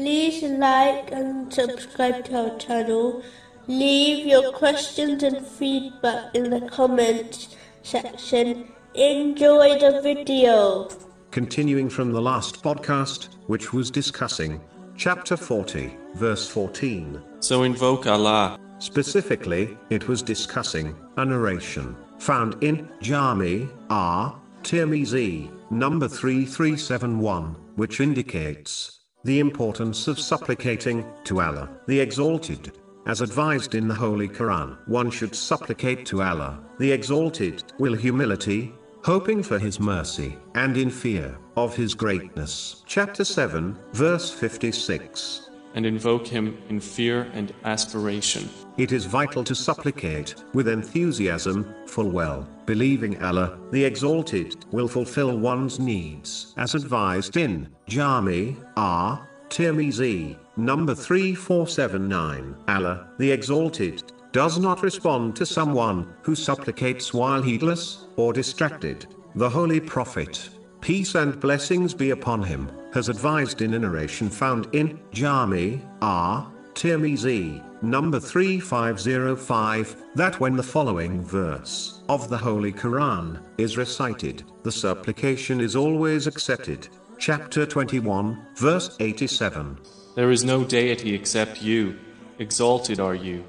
[0.00, 3.22] like and subscribe to our channel.
[3.66, 8.72] Leave your questions and feedback in the comments section.
[8.94, 10.88] Enjoy the video.
[11.30, 14.60] Continuing from the last podcast, which was discussing
[14.96, 17.22] chapter 40, verse 14.
[17.40, 18.58] So invoke Allah.
[18.78, 24.40] Specifically, it was discussing a narration found in Jami R.
[24.62, 32.72] Tirmizi, number 3371, which indicates the importance of supplicating to Allah, the Exalted.
[33.06, 38.74] As advised in the Holy Quran, one should supplicate to Allah, the Exalted, with humility,
[39.04, 42.82] hoping for His mercy, and in fear of His greatness.
[42.86, 48.48] Chapter 7, verse 56 and invoke him in fear and aspiration.
[48.76, 55.38] It is vital to supplicate, with enthusiasm, full well, believing Allah, the Exalted, will fulfill
[55.38, 59.28] one's needs, as advised in Jami R.
[59.48, 62.56] Tirmizi, number 3479.
[62.68, 69.06] Allah, the Exalted, does not respond to someone who supplicates while heedless or distracted.
[69.34, 70.50] The Holy Prophet,
[70.80, 76.50] peace and blessings be upon him, has advised in a narration found in Jami R.
[76.74, 84.72] Tirmizi, number 3505, that when the following verse of the Holy Quran is recited, the
[84.72, 86.88] supplication is always accepted.
[87.18, 89.78] Chapter 21, verse 87.
[90.14, 91.98] There is no deity except you,
[92.38, 93.44] exalted are you.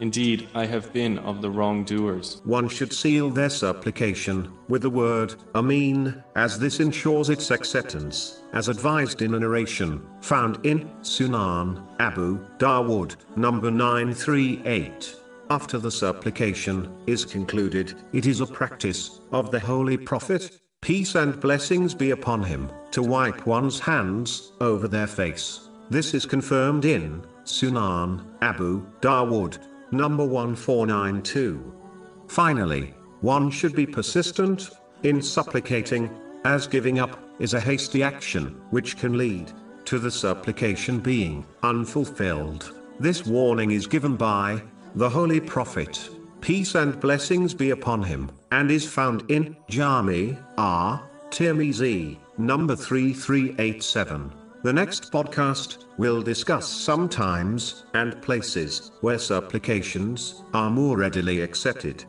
[0.00, 2.40] Indeed, I have been of the wrongdoers.
[2.44, 8.68] One should seal their supplication with the word Amin, as this ensures its acceptance, as
[8.68, 15.16] advised in a narration found in Sunan Abu Dawood, number 938.
[15.50, 21.38] After the supplication is concluded, it is a practice of the Holy Prophet, peace and
[21.40, 25.68] blessings be upon him, to wipe one's hands over their face.
[25.90, 29.58] This is confirmed in Sunan Abu Dawood,
[29.96, 31.72] number 1492.
[32.28, 34.70] Finally, one should be persistent
[35.02, 36.10] in supplicating,
[36.44, 39.52] as giving up is a hasty action which can lead
[39.84, 42.74] to the supplication being unfulfilled.
[43.00, 44.62] This warning is given by
[44.94, 46.08] the Holy Prophet,
[46.40, 51.02] peace and blessings be upon him, and is found in Jami R.
[51.30, 54.32] Tirmizi, number 3387.
[54.64, 62.06] The next podcast will discuss some times and places where supplications are more readily accepted.